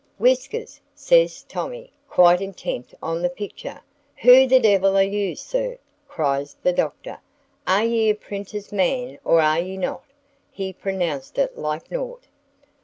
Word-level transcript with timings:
"Whisters," 0.17 0.81
says 0.95 1.43
Tommy, 1.43 1.93
quite 2.09 2.41
intent 2.41 2.91
on 3.03 3.21
the 3.21 3.29
picture. 3.29 3.81
"Who 4.23 4.47
the 4.47 4.59
devil 4.59 4.97
are 4.97 5.03
ye, 5.03 5.35
sir?" 5.35 5.77
cries 6.07 6.57
the 6.63 6.73
Doctor; 6.73 7.19
"are 7.67 7.85
ye 7.85 8.09
a 8.09 8.15
printer's 8.15 8.71
man 8.71 9.19
or 9.23 9.39
are 9.39 9.59
ye 9.59 9.77
not?" 9.77 10.05
he 10.51 10.73
pronounced 10.73 11.37
it 11.37 11.55
like 11.55 11.91
NAUGHT. 11.91 12.23